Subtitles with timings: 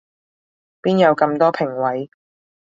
[0.81, 2.09] 邊有咁多評委